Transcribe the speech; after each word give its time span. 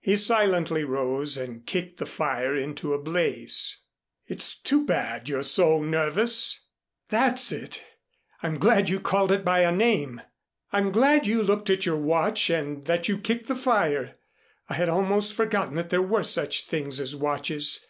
He 0.00 0.16
silently 0.16 0.84
rose 0.84 1.36
and 1.36 1.66
kicked 1.66 1.98
the 1.98 2.06
fire 2.06 2.56
into 2.56 2.94
a 2.94 2.98
blaze. 2.98 3.82
"It's 4.26 4.58
too 4.58 4.86
bad 4.86 5.28
you're 5.28 5.42
so 5.42 5.82
nervous." 5.82 6.62
"That's 7.10 7.52
it. 7.52 7.82
I'm 8.42 8.58
glad 8.58 8.88
you 8.88 9.00
called 9.00 9.30
it 9.30 9.44
by 9.44 9.60
a 9.64 9.70
name. 9.70 10.22
I'm 10.72 10.92
glad 10.92 11.26
you 11.26 11.42
looked 11.42 11.68
at 11.68 11.84
your 11.84 11.98
watch 11.98 12.48
and 12.48 12.84
that 12.86 13.06
you 13.08 13.18
kicked 13.18 13.48
the 13.48 13.54
fire. 13.54 14.14
I 14.66 14.72
had 14.72 14.88
almost 14.88 15.34
forgotten 15.34 15.74
that 15.76 15.90
there 15.90 16.00
were 16.00 16.24
such 16.24 16.64
things 16.64 16.98
as 16.98 17.14
watches. 17.14 17.86